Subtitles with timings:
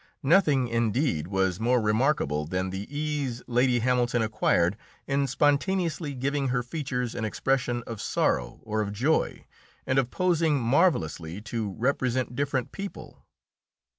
[0.23, 6.63] Nothing, indeed, was more remarkable than the ease Lady Hamilton acquired in spontaneously giving her
[6.63, 9.45] features an expression of sorrow or of joy,
[9.85, 13.23] and of posing marvellously to represent different people.